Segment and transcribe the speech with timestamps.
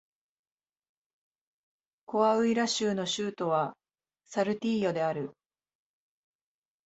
[2.07, 3.77] コアウイラ州の州都は
[4.25, 5.31] サルティーヨである